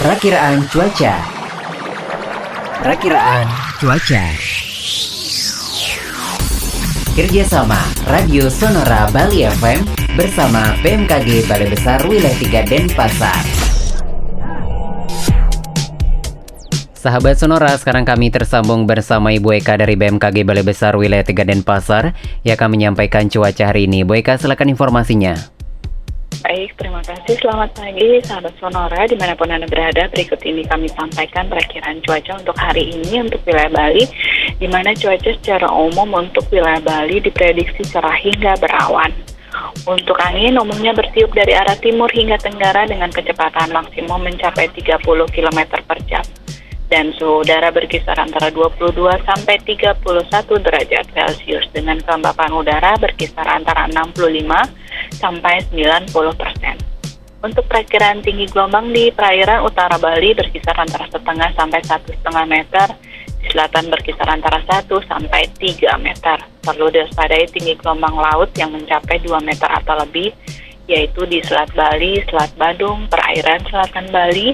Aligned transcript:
Perakiraan 0.00 0.64
cuaca. 0.72 1.12
Perakiraan 2.80 3.44
cuaca. 3.76 4.24
Kerjasama 7.12 7.76
Radio 8.08 8.48
Sonora 8.48 9.12
Bali 9.12 9.44
FM 9.44 9.84
bersama 10.16 10.72
BMKG 10.80 11.52
Balai 11.52 11.68
Besar 11.68 12.00
Wilayah 12.08 12.64
3 12.64 12.64
Denpasar. 12.64 13.44
Sahabat 16.96 17.36
Sonora, 17.36 17.76
sekarang 17.76 18.08
kami 18.08 18.32
tersambung 18.32 18.88
bersama 18.88 19.36
Ibu 19.36 19.60
Eka 19.60 19.76
dari 19.76 20.00
BMKG 20.00 20.48
Balai 20.48 20.64
Besar 20.64 20.96
Wilayah 20.96 21.28
3 21.28 21.44
Denpasar 21.44 22.16
yang 22.48 22.56
akan 22.56 22.72
menyampaikan 22.72 23.28
cuaca 23.28 23.68
hari 23.68 23.84
ini. 23.84 24.00
Bu 24.00 24.16
Eka, 24.16 24.40
silakan 24.40 24.72
informasinya. 24.72 25.59
Baik, 26.40 26.72
terima 26.80 27.04
kasih. 27.04 27.36
Selamat 27.36 27.76
pagi, 27.76 28.16
sahabat 28.24 28.56
Sonora, 28.56 29.04
di 29.04 29.12
mana 29.12 29.36
pun 29.36 29.52
Anda 29.52 29.68
berada. 29.68 30.08
Berikut 30.08 30.40
ini 30.40 30.64
kami 30.64 30.88
sampaikan 30.88 31.52
perakiraan 31.52 32.00
cuaca 32.00 32.40
untuk 32.40 32.56
hari 32.56 32.96
ini 32.96 33.28
untuk 33.28 33.44
wilayah 33.44 33.68
Bali, 33.68 34.08
di 34.56 34.64
mana 34.64 34.96
cuaca 34.96 35.36
secara 35.36 35.68
umum 35.68 36.08
untuk 36.16 36.48
wilayah 36.48 36.80
Bali 36.80 37.20
diprediksi 37.20 37.84
cerah 37.84 38.16
hingga 38.16 38.56
berawan. 38.56 39.12
Untuk 39.84 40.16
angin, 40.16 40.56
umumnya 40.56 40.96
bertiup 40.96 41.28
dari 41.36 41.52
arah 41.52 41.76
timur 41.76 42.08
hingga 42.08 42.40
tenggara 42.40 42.88
dengan 42.88 43.12
kecepatan 43.12 43.76
maksimum 43.76 44.24
mencapai 44.24 44.72
30 44.72 44.96
km 45.36 45.60
per 45.84 46.00
jam. 46.08 46.24
Dan 46.88 47.12
suhu 47.20 47.44
udara 47.44 47.68
berkisar 47.68 48.16
antara 48.16 48.48
22 48.48 48.96
sampai 49.28 49.60
31 49.62 50.02
derajat 50.56 51.04
Celcius 51.12 51.68
dengan 51.70 52.00
kelembapan 52.00 52.50
udara 52.50 52.96
berkisar 52.96 53.44
antara 53.46 53.86
65 53.92 54.89
sampai 55.14 55.64
90 55.70 56.12
persen. 56.38 56.76
Untuk 57.40 57.64
perakiraan 57.72 58.20
tinggi 58.20 58.44
gelombang 58.52 58.92
di 58.92 59.08
perairan 59.08 59.64
utara 59.64 59.96
Bali 59.96 60.36
berkisar 60.36 60.76
antara 60.76 61.08
setengah 61.08 61.48
sampai 61.56 61.80
satu 61.80 62.12
setengah 62.12 62.44
meter, 62.44 62.88
di 63.40 63.48
selatan 63.48 63.88
berkisar 63.88 64.28
antara 64.28 64.60
1 64.68 64.84
sampai 65.08 65.48
3 65.56 65.96
meter. 66.04 66.36
Perlu 66.60 66.92
diwaspadai 66.92 67.48
tinggi 67.48 67.72
gelombang 67.80 68.12
laut 68.12 68.52
yang 68.60 68.76
mencapai 68.76 69.16
2 69.24 69.40
meter 69.40 69.64
atau 69.72 70.04
lebih, 70.04 70.36
yaitu 70.84 71.24
di 71.24 71.40
Selat 71.40 71.72
Bali, 71.72 72.20
Selat 72.28 72.52
Badung, 72.60 73.08
perairan 73.08 73.64
selatan 73.72 74.12
Bali, 74.12 74.52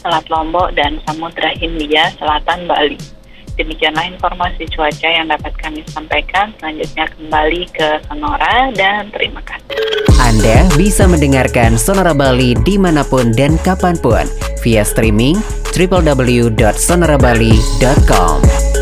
Selat 0.00 0.24
Lombok, 0.32 0.72
dan 0.72 1.04
Samudra 1.04 1.52
Hindia, 1.52 2.08
selatan 2.16 2.64
Bali. 2.64 3.13
Demikianlah 3.54 4.10
informasi 4.10 4.66
cuaca 4.74 5.08
yang 5.08 5.30
dapat 5.30 5.54
kami 5.62 5.86
sampaikan. 5.86 6.50
Selanjutnya 6.58 7.06
kembali 7.14 7.62
ke 7.70 8.02
Sonora 8.10 8.74
dan 8.74 9.14
terima 9.14 9.38
kasih. 9.46 9.78
Anda 10.18 10.66
bisa 10.74 11.06
mendengarkan 11.06 11.78
Sonora 11.78 12.10
Bali 12.10 12.58
di 12.66 12.74
mana 12.74 13.06
pun 13.06 13.30
dan 13.30 13.54
kapan 13.62 13.94
pun 14.02 14.26
via 14.66 14.82
streaming 14.82 15.38
www.sonorabali.com. 15.74 18.73